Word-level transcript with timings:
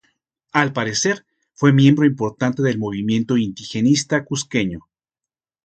Al 0.51 0.73
parecer 0.73 1.27
fue 1.53 1.73
miembro 1.73 2.07
importante 2.07 2.63
del 2.63 2.79
movimiento 2.79 3.37
indigenista 3.37 4.25
cuzqueño. 4.25 4.87